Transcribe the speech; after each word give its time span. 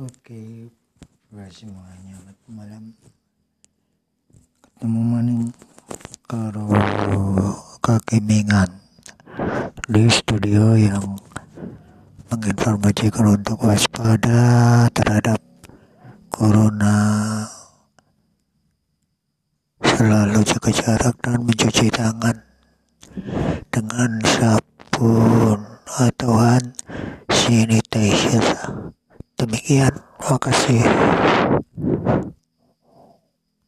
Oke, 0.00 0.72
bye 1.28 1.44
semuanya. 1.52 2.16
Malam 2.48 2.96
ketemu 4.64 5.00
maning 5.04 5.42
karo 6.24 6.72
kekimingan 7.84 8.80
di 9.92 10.08
studio 10.08 10.72
yang 10.72 11.04
menginformasikan 12.32 13.44
untuk 13.44 13.60
waspada 13.60 14.88
terhadap 14.96 15.36
corona 16.32 16.96
selalu 19.84 20.40
jaga 20.48 20.70
jarak 20.80 21.16
dan 21.20 21.44
mencuci 21.44 21.92
tangan 21.92 22.40
dengan 23.68 24.16
sabun 24.24 25.60
atau 25.92 26.32
hand 26.40 26.72
sanitizer 27.28 27.99
Demikian, 29.40 29.96
terima 30.20 30.36
kasih. 30.36 30.80